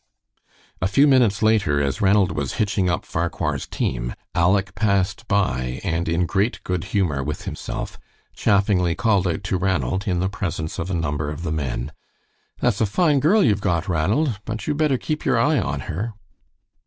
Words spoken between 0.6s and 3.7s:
A few minutes later, as Ranald was hitching up Farquhar's